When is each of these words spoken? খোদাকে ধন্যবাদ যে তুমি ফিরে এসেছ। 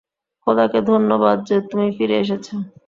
খোদাকে 0.47 0.79
ধন্যবাদ 0.89 1.37
যে 1.47 1.57
তুমি 1.69 1.87
ফিরে 1.97 2.15
এসেছ। 2.23 2.45